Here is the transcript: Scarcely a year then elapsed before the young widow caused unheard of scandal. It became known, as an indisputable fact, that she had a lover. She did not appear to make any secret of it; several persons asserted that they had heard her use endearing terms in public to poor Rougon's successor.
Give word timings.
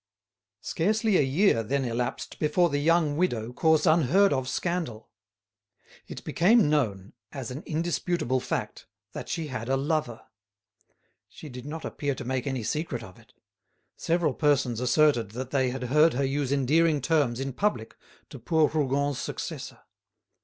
Scarcely 0.61 1.15
a 1.17 1.21
year 1.21 1.61
then 1.61 1.85
elapsed 1.85 2.39
before 2.39 2.69
the 2.71 2.79
young 2.79 3.17
widow 3.17 3.53
caused 3.53 3.85
unheard 3.85 4.33
of 4.33 4.49
scandal. 4.49 5.11
It 6.07 6.23
became 6.23 6.71
known, 6.71 7.13
as 7.31 7.51
an 7.51 7.61
indisputable 7.67 8.39
fact, 8.39 8.87
that 9.11 9.29
she 9.29 9.49
had 9.49 9.69
a 9.69 9.77
lover. 9.77 10.25
She 11.29 11.49
did 11.49 11.67
not 11.67 11.85
appear 11.85 12.15
to 12.15 12.25
make 12.25 12.47
any 12.47 12.63
secret 12.63 13.03
of 13.03 13.19
it; 13.19 13.33
several 13.95 14.33
persons 14.33 14.79
asserted 14.79 15.33
that 15.33 15.51
they 15.51 15.69
had 15.69 15.83
heard 15.83 16.15
her 16.15 16.25
use 16.25 16.51
endearing 16.51 16.99
terms 17.01 17.39
in 17.39 17.53
public 17.53 17.95
to 18.31 18.39
poor 18.39 18.67
Rougon's 18.69 19.19
successor. 19.19 19.81